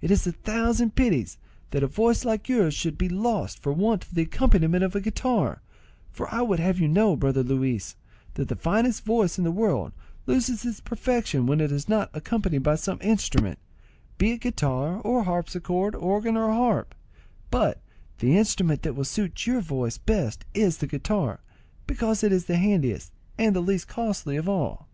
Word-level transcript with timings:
It 0.00 0.10
is 0.10 0.26
a 0.26 0.32
thousand 0.32 0.96
pities 0.96 1.38
that 1.70 1.84
a 1.84 1.86
voice 1.86 2.24
like 2.24 2.48
yours 2.48 2.74
should 2.74 2.98
be 2.98 3.08
lost 3.08 3.60
for 3.62 3.72
want 3.72 4.02
of 4.04 4.16
the 4.16 4.22
accompaniment 4.22 4.82
of 4.82 4.90
the 4.94 5.00
guitar; 5.00 5.62
for 6.10 6.26
I 6.34 6.42
would 6.42 6.58
have 6.58 6.80
you 6.80 6.88
to 6.88 6.92
know, 6.92 7.14
brother 7.14 7.44
Luis, 7.44 7.94
that 8.34 8.48
the 8.48 8.56
finest 8.56 9.04
voice 9.04 9.38
in 9.38 9.44
the 9.44 9.52
world 9.52 9.92
loses 10.26 10.64
its 10.64 10.80
perfection 10.80 11.46
when 11.46 11.60
it 11.60 11.70
is 11.70 11.88
not 11.88 12.10
accompanied 12.12 12.64
by 12.64 12.74
some 12.74 12.98
instrument, 13.00 13.60
be 14.18 14.32
it 14.32 14.40
guitar 14.40 15.00
or 15.02 15.22
harpsichord, 15.22 15.94
organ 15.94 16.36
or 16.36 16.50
harp; 16.50 16.92
but 17.52 17.80
the 18.18 18.36
instrument 18.36 18.82
that 18.82 18.96
will 18.96 19.04
suit 19.04 19.46
your 19.46 19.60
voice 19.60 19.98
best 19.98 20.44
is 20.52 20.78
the 20.78 20.88
guitar, 20.88 21.38
because 21.86 22.24
it 22.24 22.32
is 22.32 22.46
the 22.46 22.58
handiest 22.58 23.12
and 23.38 23.54
the 23.54 23.60
least 23.60 23.86
costly 23.86 24.36
of 24.36 24.48
all." 24.48 24.88